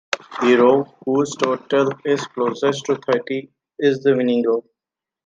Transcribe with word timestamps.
The 0.41 0.55
row 0.55 0.83
whose 1.05 1.35
total 1.35 1.91
is 2.03 2.25
closest 2.25 2.83
to 2.87 2.95
thirty 2.95 3.51
is 3.77 3.99
the 4.01 4.15
winning 4.15 4.43
row. 4.47 4.63